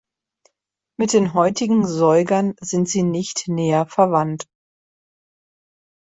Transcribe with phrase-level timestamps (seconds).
[0.97, 4.47] Mit den heutigen Säugern sind sie nicht näher verwandt.